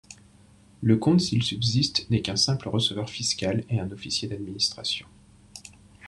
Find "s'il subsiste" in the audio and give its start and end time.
1.21-2.09